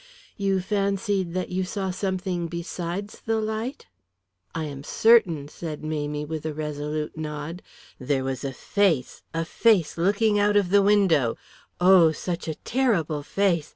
[0.35, 3.85] "You fancied that you saw something besides the light?"
[4.55, 7.61] "I am certain," said Mamie with a resolute nod.
[7.99, 11.37] "There was a face, a face looking out of the window.
[11.79, 13.69] Oh, such a terrible face!